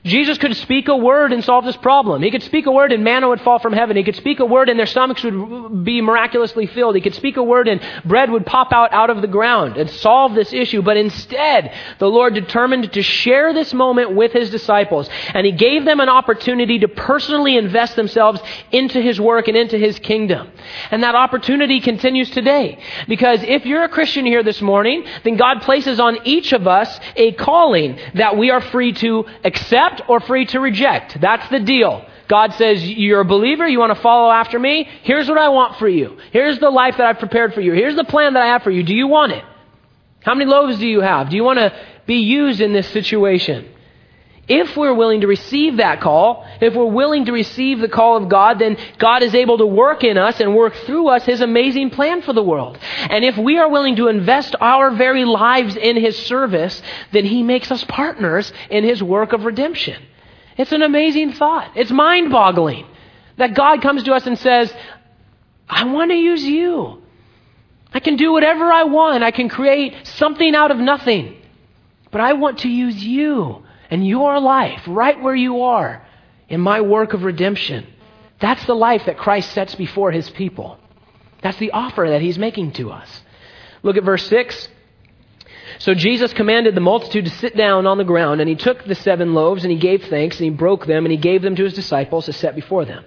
[0.05, 2.21] Jesus could speak a word and solve this problem.
[2.21, 3.97] He could speak a word and manna would fall from heaven.
[3.97, 6.93] He could speak a word and their stomachs would be miraculously filled.
[6.93, 9.89] He could speak a word and bread would pop out out of the ground and
[9.89, 10.83] solve this issue.
[10.83, 15.09] But instead, the Lord determined to share this moment with his disciples.
[15.33, 18.39] And he gave them an opportunity to personally invest themselves
[18.71, 20.51] into his work and into his kingdom.
[20.91, 22.77] And that opportunity continues today.
[23.07, 26.99] Because if you're a Christian here this morning, then God places on each of us
[27.15, 31.19] a calling that we are free to accept accept or free to reject.
[31.19, 32.05] That's the deal.
[32.27, 34.88] God says, You're a believer, you want to follow after me?
[35.03, 36.17] Here's what I want for you.
[36.31, 37.73] Here's the life that I've prepared for you.
[37.73, 38.84] Here's the plan that I have for you.
[38.84, 39.43] Do you want it?
[40.21, 41.29] How many loaves do you have?
[41.29, 41.73] Do you want to
[42.08, 43.69] be used in this situation?
[44.47, 48.29] If we're willing to receive that call, if we're willing to receive the call of
[48.29, 51.89] God, then God is able to work in us and work through us His amazing
[51.89, 52.77] plan for the world.
[53.10, 56.79] And if we are willing to invest our very lives in His service,
[57.12, 60.01] then He makes us partners in His work of redemption.
[60.58, 61.71] It's an amazing thought.
[61.75, 62.86] It's mind boggling
[63.38, 64.71] that God comes to us and says,
[65.67, 67.01] I want to use you.
[67.91, 69.23] I can do whatever I want.
[69.23, 71.36] I can create something out of nothing.
[72.12, 73.64] But I want to use you
[73.95, 76.05] and your life right where you are
[76.49, 77.88] in my work of redemption.
[78.41, 80.77] That's the life that Christ sets before his people.
[81.41, 83.21] That's the offer that he's making to us.
[83.84, 84.67] Look at verse 6.
[85.79, 88.95] So Jesus commanded the multitude to sit down on the ground, and he took the
[88.95, 91.63] seven loaves, and he gave thanks, and he broke them, and he gave them to
[91.63, 93.05] his disciples to set before them.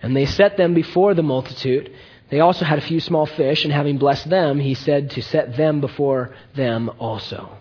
[0.00, 1.92] And they set them before the multitude.
[2.30, 5.58] They also had a few small fish, and having blessed them, he said to set
[5.58, 7.58] them before them also.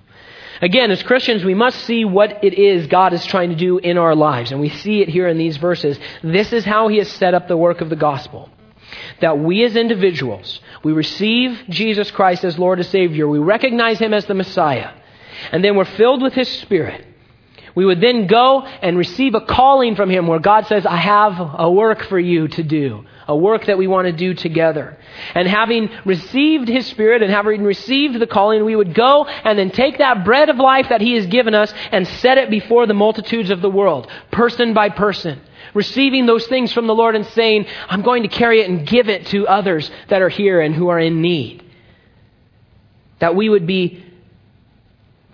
[0.61, 3.97] Again, as Christians, we must see what it is God is trying to do in
[3.97, 4.51] our lives.
[4.51, 5.99] And we see it here in these verses.
[6.23, 8.49] This is how He has set up the work of the gospel.
[9.21, 13.27] That we as individuals, we receive Jesus Christ as Lord and Savior.
[13.27, 14.91] We recognize Him as the Messiah.
[15.51, 17.07] And then we're filled with His Spirit.
[17.75, 21.33] We would then go and receive a calling from Him where God says, I have
[21.59, 24.97] a work for you to do a work that we want to do together.
[25.33, 29.71] And having received His Spirit and having received the calling, we would go and then
[29.71, 32.93] take that bread of life that He has given us and set it before the
[32.93, 35.41] multitudes of the world, person by person.
[35.73, 39.07] Receiving those things from the Lord and saying, I'm going to carry it and give
[39.07, 41.63] it to others that are here and who are in need.
[43.19, 44.03] That we would be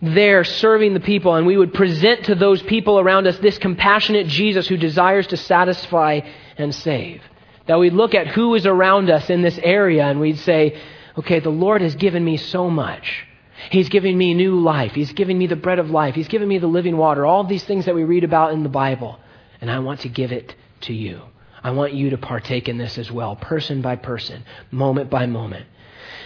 [0.01, 4.27] there serving the people and we would present to those people around us this compassionate
[4.27, 6.21] Jesus who desires to satisfy
[6.57, 7.21] and save.
[7.65, 10.79] That we'd look at who is around us in this area and we'd say,
[11.17, 13.25] okay, the Lord has given me so much.
[13.71, 14.93] He's giving me new life.
[14.93, 16.15] He's giving me the bread of life.
[16.15, 17.25] He's giving me the living water.
[17.25, 19.19] All these things that we read about in the Bible.
[19.59, 21.21] And I want to give it to you.
[21.63, 25.65] I want you to partake in this as well, person by person, moment by moment.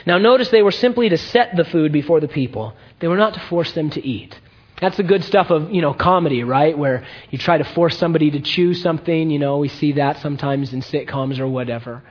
[0.05, 3.33] Now, notice they were simply to set the food before the people, they were not
[3.35, 4.39] to force them to eat.
[4.81, 6.75] That's the good stuff of, you know, comedy, right?
[6.75, 9.29] Where you try to force somebody to chew something.
[9.29, 12.01] You know, we see that sometimes in sitcoms or whatever.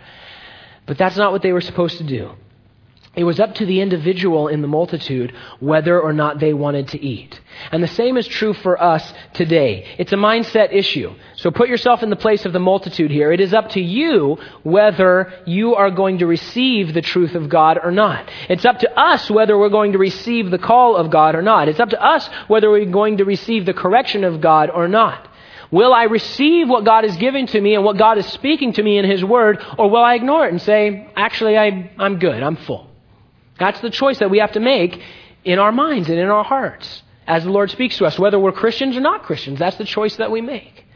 [0.87, 2.31] But that's not what they were supposed to do.
[3.16, 7.04] It was up to the individual in the multitude whether or not they wanted to
[7.04, 7.40] eat.
[7.72, 9.84] And the same is true for us today.
[9.98, 11.16] It's a mindset issue.
[11.34, 13.32] So put yourself in the place of the multitude here.
[13.32, 17.80] It is up to you whether you are going to receive the truth of God
[17.82, 18.30] or not.
[18.48, 21.68] It's up to us whether we're going to receive the call of God or not.
[21.68, 25.26] It's up to us whether we're going to receive the correction of God or not.
[25.72, 28.82] Will I receive what God is giving to me and what God is speaking to
[28.84, 32.42] me in His Word, or will I ignore it and say, actually, I, I'm good,
[32.42, 32.89] I'm full?
[33.60, 35.00] That's the choice that we have to make
[35.44, 38.50] in our minds and in our hearts as the Lord speaks to us, whether we're
[38.50, 39.60] Christians or not Christians.
[39.60, 40.86] That's the choice that we make.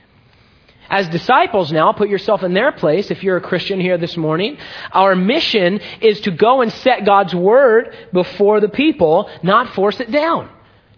[0.90, 4.58] As disciples now, put yourself in their place if you're a Christian here this morning.
[4.92, 10.10] Our mission is to go and set God's word before the people, not force it
[10.10, 10.50] down,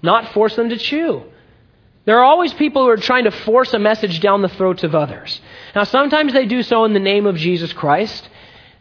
[0.03, 1.23] not force them to chew.
[2.05, 4.95] There are always people who are trying to force a message down the throats of
[4.95, 5.41] others.
[5.75, 8.29] Now, sometimes they do so in the name of Jesus Christ,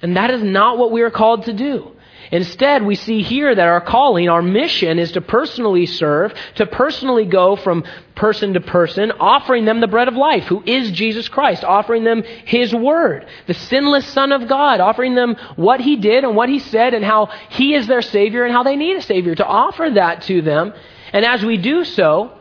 [0.01, 1.94] and that is not what we are called to do.
[2.31, 7.25] Instead, we see here that our calling, our mission is to personally serve, to personally
[7.25, 7.83] go from
[8.15, 12.23] person to person, offering them the bread of life, who is Jesus Christ, offering them
[12.23, 16.59] His Word, the sinless Son of God, offering them what He did and what He
[16.59, 19.89] said and how He is their Savior and how they need a Savior, to offer
[19.93, 20.73] that to them.
[21.13, 22.31] And as we do so,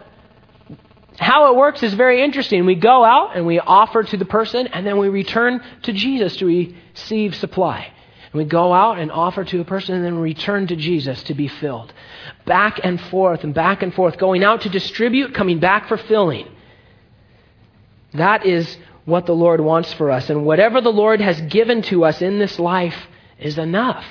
[1.19, 2.67] how it works is very interesting.
[2.67, 6.37] We go out and we offer to the person, and then we return to Jesus
[6.39, 7.93] to receive supply.
[8.35, 11.35] And we go out and offer to a person and then return to Jesus to
[11.35, 11.95] be filled.
[12.45, 16.49] Back and forth and back and forth, going out to distribute, coming back for filling.
[18.15, 20.31] That is what the Lord wants for us.
[20.31, 22.97] And whatever the Lord has given to us in this life
[23.39, 24.05] is enough.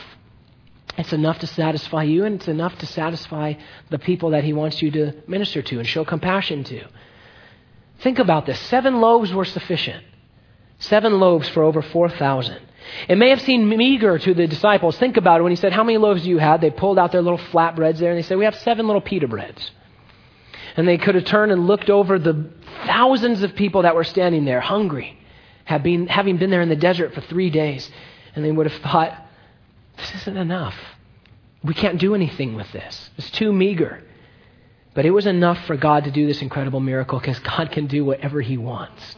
[0.98, 3.56] It's enough to satisfy you, and it's enough to satisfy
[3.90, 6.88] the people that He wants you to minister to and show compassion to.
[8.00, 10.06] Think about this seven loaves were sufficient.
[10.80, 12.62] Seven loaves for over 4,000.
[13.08, 14.98] It may have seemed meager to the disciples.
[14.98, 16.62] Think about it when he said, How many loaves do you have?
[16.62, 19.28] They pulled out their little flatbreads there and they said, We have seven little pita
[19.28, 19.72] breads.
[20.76, 22.50] And they could have turned and looked over the
[22.86, 25.20] thousands of people that were standing there, hungry,
[25.84, 27.90] been, having been there in the desert for three days.
[28.36, 29.16] And they would have thought,
[29.98, 30.76] This isn't enough.
[31.64, 33.10] We can't do anything with this.
[33.18, 34.04] It's too meager.
[34.94, 38.06] But it was enough for God to do this incredible miracle because God can do
[38.06, 39.16] whatever He wants.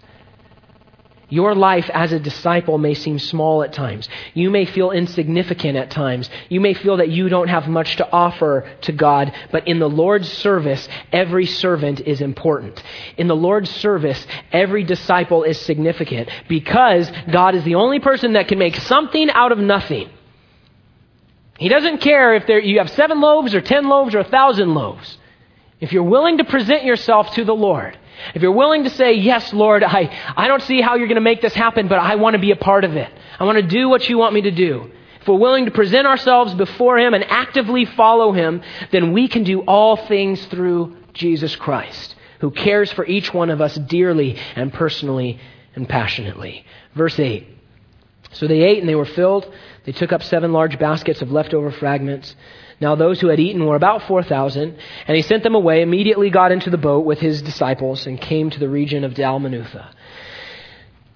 [1.30, 4.08] Your life as a disciple may seem small at times.
[4.34, 6.30] You may feel insignificant at times.
[6.50, 9.90] You may feel that you don't have much to offer to God, but in the
[9.90, 12.82] Lord's service, every servant is important.
[13.18, 18.48] In the Lord's service, every disciple is significant because God is the only person that
[18.48, 20.10] can make something out of nothing.
[21.58, 24.74] He doesn't care if there, you have seven loaves or ten loaves or a thousand
[24.74, 25.18] loaves.
[25.80, 27.98] If you're willing to present yourself to the Lord,
[28.34, 31.22] if you're willing to say, Yes, Lord, I, I don't see how you're going to
[31.22, 33.12] make this happen, but I want to be a part of it.
[33.40, 34.92] I want to do what you want me to do.
[35.22, 39.44] If we're willing to present ourselves before Him and actively follow Him, then we can
[39.44, 44.72] do all things through Jesus Christ, who cares for each one of us dearly and
[44.72, 45.40] personally
[45.74, 46.66] and passionately.
[46.94, 47.48] Verse 8.
[48.34, 49.52] So they ate and they were filled.
[49.86, 52.36] They took up seven large baskets of leftover fragments.
[52.82, 56.52] Now those who had eaten were about 4,000, and he sent them away, immediately got
[56.52, 59.88] into the boat with his disciples, and came to the region of Dalmanutha.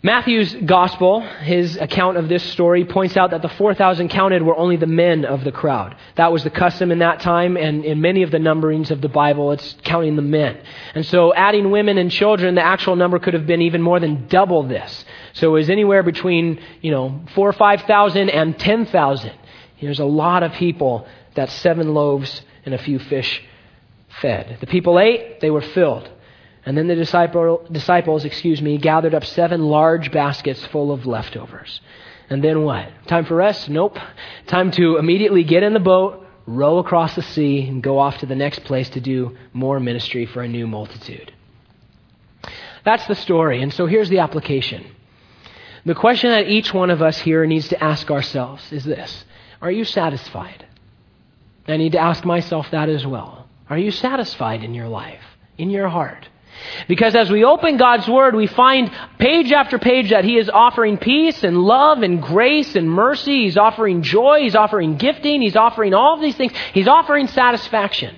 [0.02, 4.78] Matthew's gospel, his account of this story, points out that the 4,000 counted were only
[4.78, 5.94] the men of the crowd.
[6.16, 9.10] That was the custom in that time, and in many of the numberings of the
[9.10, 10.58] Bible, it's counting the men.
[10.96, 14.30] And so adding women and children, the actual number could have been even more than
[14.30, 15.04] double this.
[15.34, 19.32] So it was anywhere between, you know, four or 5,000 and 10,000.
[19.82, 21.08] There's a lot of people
[21.40, 23.42] that seven loaves and a few fish
[24.22, 24.58] fed.
[24.60, 26.10] The people ate, they were filled.
[26.66, 31.80] And then the disciple, disciples, excuse me, gathered up seven large baskets full of leftovers.
[32.30, 32.90] And then what?
[33.08, 33.70] Time for rest?
[33.70, 33.98] Nope.
[34.48, 38.26] Time to immediately get in the boat, row across the sea, and go off to
[38.26, 41.32] the next place to do more ministry for a new multitude.
[42.84, 43.62] That's the story.
[43.62, 44.86] And so here's the application.
[45.86, 49.24] The question that each one of us here needs to ask ourselves is this
[49.62, 50.66] Are you satisfied?
[51.72, 53.48] I need to ask myself that as well.
[53.70, 55.22] Are you satisfied in your life,
[55.58, 56.28] in your heart?
[56.88, 60.98] Because as we open God's Word, we find page after page that He is offering
[60.98, 63.44] peace and love and grace and mercy.
[63.44, 64.42] He's offering joy.
[64.42, 65.42] He's offering gifting.
[65.42, 66.54] He's offering all of these things.
[66.74, 68.16] He's offering satisfaction.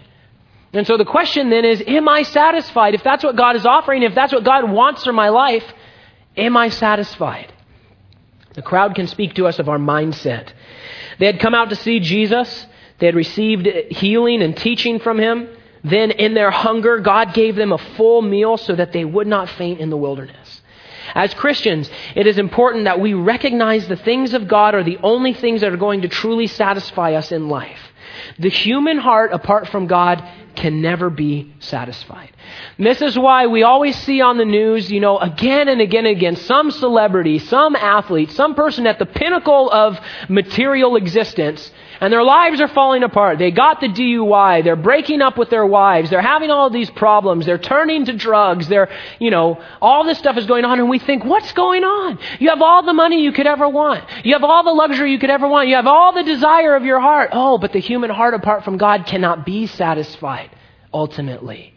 [0.73, 2.95] And so the question then is, am I satisfied?
[2.95, 5.65] If that's what God is offering, if that's what God wants for my life,
[6.37, 7.51] am I satisfied?
[8.53, 10.49] The crowd can speak to us of our mindset.
[11.19, 12.65] They had come out to see Jesus.
[13.01, 15.49] They had received healing and teaching from him.
[15.83, 19.49] Then, in their hunger, God gave them a full meal so that they would not
[19.49, 20.61] faint in the wilderness.
[21.15, 25.33] As Christians, it is important that we recognize the things of God are the only
[25.33, 27.79] things that are going to truly satisfy us in life.
[28.37, 30.23] The human heart, apart from God,
[30.55, 32.31] can never be satisfied.
[32.77, 36.15] This is why we always see on the news, you know, again and again and
[36.15, 39.99] again, some celebrity, some athlete, some person at the pinnacle of
[40.29, 41.71] material existence
[42.01, 43.37] and their lives are falling apart.
[43.37, 44.63] They got the DUI.
[44.63, 46.09] They're breaking up with their wives.
[46.09, 47.45] They're having all these problems.
[47.45, 48.67] They're turning to drugs.
[48.67, 48.89] They're,
[49.19, 52.17] you know, all this stuff is going on and we think, what's going on?
[52.39, 54.03] You have all the money you could ever want.
[54.25, 55.67] You have all the luxury you could ever want.
[55.67, 57.29] You have all the desire of your heart.
[57.33, 60.49] Oh, but the human heart apart from God cannot be satisfied
[60.91, 61.75] ultimately.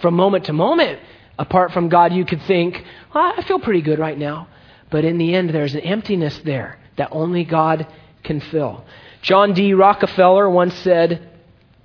[0.00, 1.00] From moment to moment,
[1.40, 4.46] apart from God, you could think, well, I feel pretty good right now.
[4.90, 7.88] But in the end, there's an emptiness there that only God
[8.22, 8.84] can fill.
[9.22, 9.74] John D.
[9.74, 11.28] Rockefeller once said,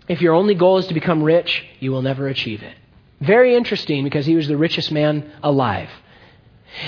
[0.08, 2.76] If your only goal is to become rich, you will never achieve it.
[3.20, 5.90] Very interesting because he was the richest man alive.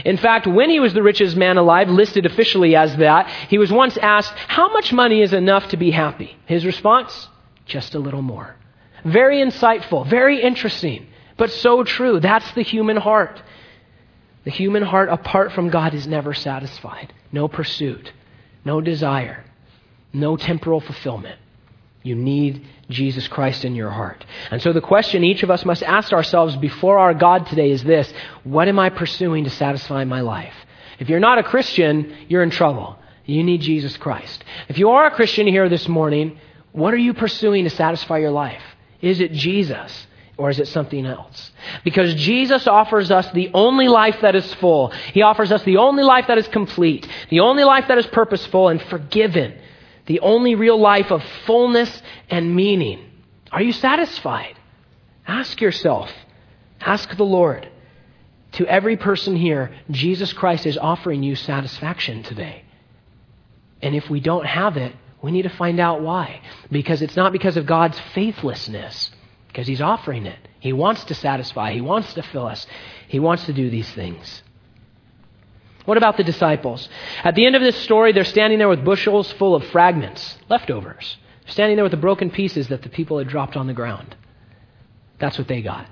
[0.03, 3.71] In fact, when he was the richest man alive, listed officially as that, he was
[3.71, 6.37] once asked, How much money is enough to be happy?
[6.45, 7.29] His response,
[7.65, 8.55] Just a little more.
[9.03, 12.19] Very insightful, very interesting, but so true.
[12.19, 13.41] That's the human heart.
[14.43, 17.13] The human heart, apart from God, is never satisfied.
[17.31, 18.11] No pursuit,
[18.63, 19.43] no desire
[20.13, 21.39] no temporal fulfillment.
[22.03, 24.25] You need Jesus Christ in your heart.
[24.49, 27.83] And so the question each of us must ask ourselves before our God today is
[27.83, 28.11] this
[28.43, 30.53] What am I pursuing to satisfy my life?
[30.99, 32.97] If you're not a Christian, you're in trouble.
[33.25, 34.43] You need Jesus Christ.
[34.69, 36.39] If you are a Christian here this morning,
[36.71, 38.61] what are you pursuing to satisfy your life?
[39.01, 40.07] Is it Jesus?
[40.37, 41.51] Or is it something else?
[41.83, 44.91] Because Jesus offers us the only life that is full.
[45.11, 48.69] He offers us the only life that is complete, the only life that is purposeful
[48.69, 49.57] and forgiven
[50.07, 53.05] the only real life of fullness and meaning.
[53.51, 54.57] Are you satisfied?
[55.27, 56.11] Ask yourself.
[56.81, 57.69] Ask the Lord.
[58.53, 62.63] To every person here, Jesus Christ is offering you satisfaction today.
[63.81, 66.41] And if we don't have it, we need to find out why.
[66.71, 69.11] Because it's not because of God's faithlessness,
[69.47, 70.39] because He's offering it.
[70.59, 72.65] He wants to satisfy, He wants to fill us,
[73.07, 74.41] He wants to do these things.
[75.87, 76.89] What about the disciples?
[77.23, 81.15] At the end of this story, they're standing there with bushels full of fragments, leftovers.
[81.45, 84.13] Standing there with the broken pieces that the people had dropped on the ground.
[85.17, 85.87] That's what they got.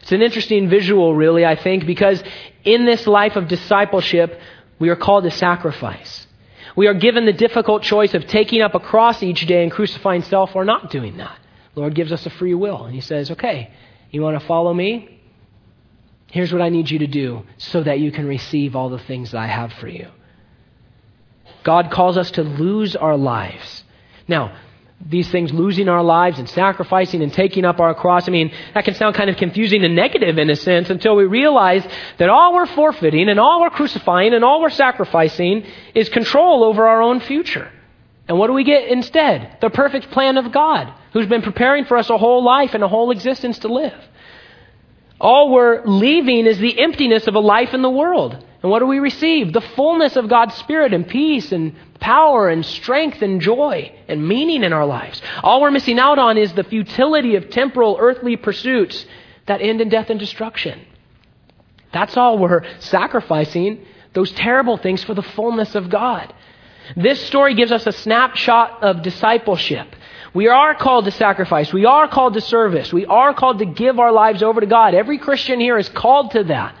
[0.00, 2.22] It's an interesting visual, really, I think, because
[2.62, 4.38] in this life of discipleship,
[4.78, 6.28] we are called to sacrifice.
[6.76, 10.22] We are given the difficult choice of taking up a cross each day and crucifying
[10.22, 11.36] self or not doing that.
[11.74, 13.72] The Lord gives us a free will, and He says, okay,
[14.12, 15.19] you want to follow me?
[16.30, 19.32] Here's what I need you to do so that you can receive all the things
[19.32, 20.08] that I have for you.
[21.62, 23.84] God calls us to lose our lives.
[24.28, 24.56] Now,
[25.04, 28.84] these things, losing our lives and sacrificing and taking up our cross, I mean, that
[28.84, 31.86] can sound kind of confusing and negative in a sense until we realize
[32.18, 35.64] that all we're forfeiting and all we're crucifying and all we're sacrificing
[35.94, 37.70] is control over our own future.
[38.28, 39.56] And what do we get instead?
[39.60, 42.88] The perfect plan of God, who's been preparing for us a whole life and a
[42.88, 43.98] whole existence to live.
[45.20, 48.32] All we're leaving is the emptiness of a life in the world.
[48.62, 49.52] And what do we receive?
[49.52, 54.64] The fullness of God's Spirit and peace and power and strength and joy and meaning
[54.64, 55.20] in our lives.
[55.42, 59.04] All we're missing out on is the futility of temporal earthly pursuits
[59.46, 60.80] that end in death and destruction.
[61.92, 66.32] That's all we're sacrificing, those terrible things for the fullness of God.
[66.96, 69.94] This story gives us a snapshot of discipleship.
[70.32, 71.72] We are called to sacrifice.
[71.72, 72.92] We are called to service.
[72.92, 74.94] We are called to give our lives over to God.
[74.94, 76.76] Every Christian here is called to that.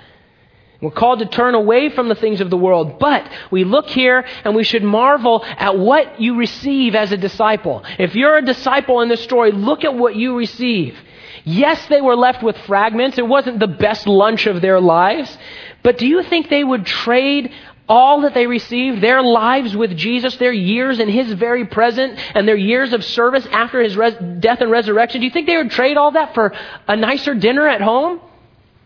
[0.80, 2.98] We're called to turn away from the things of the world.
[2.98, 7.84] But we look here and we should marvel at what you receive as a disciple.
[7.98, 10.96] If you're a disciple in this story, look at what you receive.
[11.44, 13.18] Yes, they were left with fragments.
[13.18, 15.36] It wasn't the best lunch of their lives.
[15.82, 17.52] But do you think they would trade
[17.90, 22.46] all that they received, their lives with Jesus, their years in His very present, and
[22.46, 25.72] their years of service after His res- death and resurrection, do you think they would
[25.72, 26.54] trade all that for
[26.86, 28.20] a nicer dinner at home?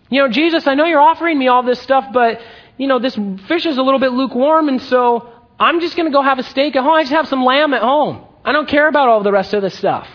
[0.09, 2.41] You know, Jesus, I know you're offering me all this stuff, but,
[2.79, 3.15] you know, this
[3.47, 5.31] fish is a little bit lukewarm, and so
[5.61, 6.95] I'm just going to go have a steak at home.
[6.95, 8.25] I just have some lamb at home.
[8.43, 10.09] I don't care about all the rest of this stuff.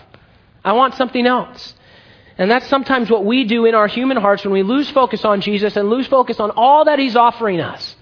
[0.66, 1.76] I want something else.
[2.40, 5.42] And that's sometimes what we do in our human hearts when we lose focus on
[5.42, 7.96] Jesus and lose focus on all that He's offering us.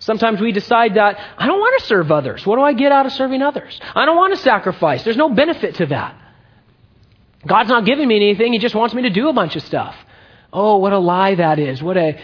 [0.00, 2.46] Sometimes we decide that I don't want to serve others.
[2.46, 3.80] What do I get out of serving others?
[3.94, 5.02] I don't want to sacrifice.
[5.02, 6.16] There's no benefit to that.
[7.46, 9.94] God's not giving me anything, He just wants me to do a bunch of stuff.
[10.52, 11.82] Oh, what a lie that is.
[11.82, 12.20] What a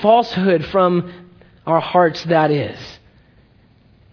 [0.00, 1.30] falsehood from
[1.66, 2.78] our hearts that is.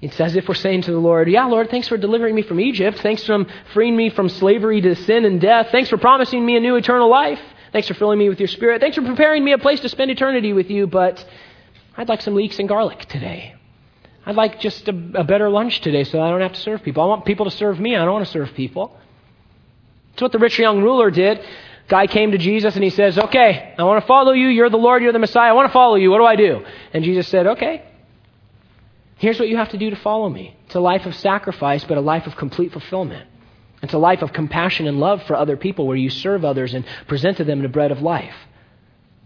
[0.01, 2.59] It's as if we're saying to the Lord, Yeah, Lord, thanks for delivering me from
[2.59, 2.99] Egypt.
[2.99, 5.69] Thanks for freeing me from slavery to sin and death.
[5.71, 7.39] Thanks for promising me a new eternal life.
[7.71, 8.81] Thanks for filling me with your spirit.
[8.81, 11.25] Thanks for preparing me a place to spend eternity with you, but
[11.95, 13.55] I'd like some leeks and garlic today.
[14.25, 17.03] I'd like just a, a better lunch today so I don't have to serve people.
[17.03, 17.95] I want people to serve me.
[17.95, 18.97] I don't want to serve people.
[20.11, 21.45] That's what the rich young ruler did.
[21.89, 24.47] Guy came to Jesus and he says, Okay, I want to follow you.
[24.47, 25.03] You're the Lord.
[25.03, 25.49] You're the Messiah.
[25.49, 26.11] I want to follow you.
[26.11, 26.65] What do I do?
[26.93, 27.83] And Jesus said, Okay.
[29.17, 30.55] Here's what you have to do to follow me.
[30.65, 33.27] It's a life of sacrifice, but a life of complete fulfillment.
[33.81, 36.85] It's a life of compassion and love for other people where you serve others and
[37.07, 38.35] present to them the bread of life.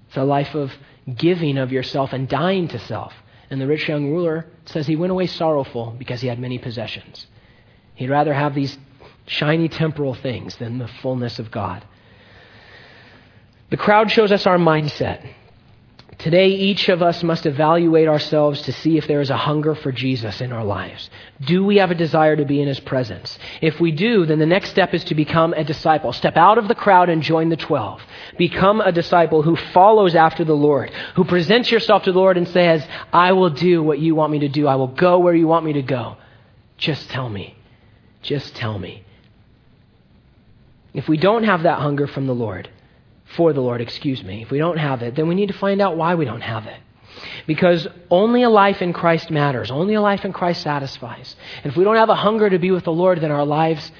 [0.08, 0.72] It's a life of
[1.16, 3.14] giving of yourself and dying to self.
[3.50, 7.28] And the rich young ruler says he went away sorrowful because he had many possessions.
[7.96, 8.78] He'd rather have these
[9.26, 11.86] shiny temporal things than the fullness of God.
[13.70, 15.28] The crowd shows us our mindset.
[16.18, 19.92] Today, each of us must evaluate ourselves to see if there is a hunger for
[19.92, 21.12] Jesus in our lives.
[21.42, 23.38] Do we have a desire to be in His presence?
[23.62, 26.12] If we do, then the next step is to become a disciple.
[26.14, 28.02] Step out of the crowd and join the twelve.
[28.36, 32.48] Become a disciple who follows after the Lord, who presents yourself to the Lord and
[32.48, 34.66] says, I will do what you want me to do.
[34.66, 36.18] I will go where you want me to go.
[36.78, 37.56] Just tell me.
[38.24, 39.04] Just tell me.
[40.96, 42.72] If we don't have that hunger from the Lord,
[43.36, 44.42] for the Lord, excuse me.
[44.42, 46.66] If we don't have it, then we need to find out why we don't have
[46.66, 46.80] it.
[47.46, 49.72] Because only a life in Christ matters.
[49.72, 51.36] Only a life in Christ satisfies.
[51.64, 53.92] And if we don't have a hunger to be with the Lord, then our lives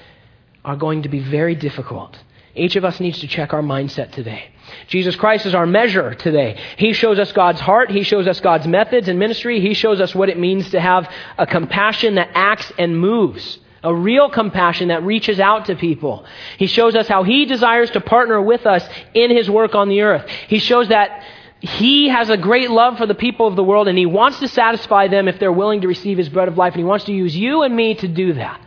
[0.64, 2.16] are going to be very difficult.
[2.54, 4.50] Each of us needs to check our mindset today.
[4.88, 6.60] Jesus Christ is our measure today.
[6.76, 7.90] He shows us God's heart.
[7.90, 9.60] He shows us God's methods and ministry.
[9.60, 13.94] He shows us what it means to have a compassion that acts and moves a
[13.94, 16.24] real compassion that reaches out to people.
[16.58, 20.02] He shows us how He desires to partner with us in His work on the
[20.02, 20.28] earth.
[20.48, 21.22] He shows that
[21.60, 24.48] He has a great love for the people of the world and He wants to
[24.48, 26.74] satisfy them if they're willing to receive His bread of life.
[26.74, 28.60] And He wants to use you and me to do that.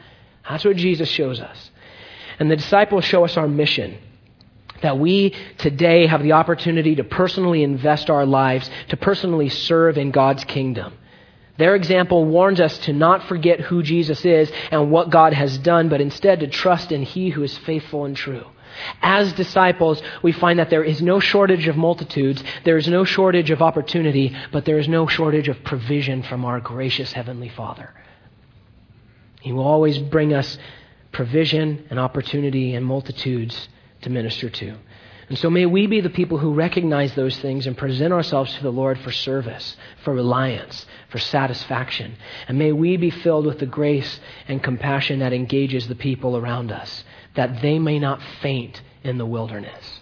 [0.49, 1.71] That's what Jesus shows us.
[2.39, 3.97] And the disciples show us our mission.
[4.81, 10.09] That we today have the opportunity to personally invest our lives, to personally serve in
[10.09, 10.93] God's kingdom.
[11.57, 15.89] Their example warns us to not forget who Jesus is and what God has done,
[15.89, 18.45] but instead to trust in He who is faithful and true.
[19.01, 23.51] As disciples, we find that there is no shortage of multitudes, there is no shortage
[23.51, 27.93] of opportunity, but there is no shortage of provision from our gracious Heavenly Father.
[29.41, 30.57] He will always bring us
[31.11, 33.67] provision and opportunity and multitudes
[34.01, 34.75] to minister to.
[35.31, 38.63] And so may we be the people who recognize those things and present ourselves to
[38.63, 42.17] the Lord for service, for reliance, for satisfaction.
[42.49, 44.19] And may we be filled with the grace
[44.49, 47.05] and compassion that engages the people around us,
[47.35, 50.00] that they may not faint in the wilderness.